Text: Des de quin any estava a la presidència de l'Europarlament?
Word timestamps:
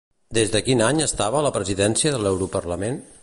Des 0.37 0.53
de 0.55 0.61
quin 0.67 0.81
any 0.85 1.03
estava 1.07 1.39
a 1.41 1.45
la 1.49 1.53
presidència 1.59 2.13
de 2.17 2.23
l'Europarlament? 2.25 2.99